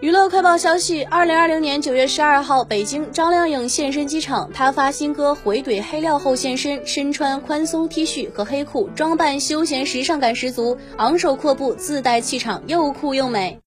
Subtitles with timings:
[0.00, 13.65] 娱乐快报消息二零二零年九月十二号北京张靓颖现身机场她发新歌回怼黑料后现身身穿宽松 t 恤和黑裤装扮休闲时尚感十足昂首阔步自带气场又酷又美。